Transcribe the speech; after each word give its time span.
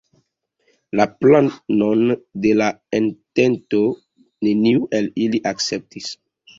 La 0.99 1.05
planon 1.25 2.15
de 2.47 2.55
la 2.63 2.71
entento 3.03 3.85
neniu 4.51 4.93
el 5.03 5.15
ili 5.29 5.47
akceptis. 5.57 6.15